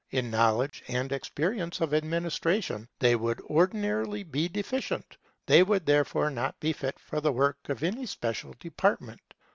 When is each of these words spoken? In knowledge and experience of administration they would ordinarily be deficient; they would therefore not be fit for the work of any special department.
In 0.09 0.31
knowledge 0.31 0.81
and 0.87 1.11
experience 1.11 1.79
of 1.79 1.93
administration 1.93 2.89
they 2.97 3.15
would 3.15 3.39
ordinarily 3.41 4.23
be 4.23 4.47
deficient; 4.47 5.15
they 5.45 5.61
would 5.61 5.85
therefore 5.85 6.31
not 6.31 6.59
be 6.59 6.73
fit 6.73 6.97
for 6.97 7.21
the 7.21 7.31
work 7.31 7.69
of 7.69 7.83
any 7.83 8.07
special 8.07 8.55
department. 8.59 9.35